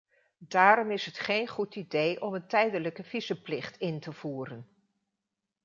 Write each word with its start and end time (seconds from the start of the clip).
Daarom 0.47 0.91
is 0.91 1.05
het 1.05 1.19
geen 1.19 1.47
goed 1.47 1.75
idee 1.75 2.21
om 2.21 2.33
een 2.33 2.47
tijdelijke 2.47 3.03
visumplicht 3.03 3.77
in 3.77 3.99
te 3.99 4.11
voeren. 4.13 4.67